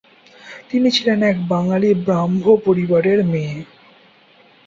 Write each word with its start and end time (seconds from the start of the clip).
তিনি 0.69 0.87
ছিলেন 0.91 1.19
এক 1.23 1.37
বাঙালী 1.49 1.89
ব্রাহ্ম 2.05 2.35
পরিবারের 2.65 3.19
মেয়ে। 3.25 3.55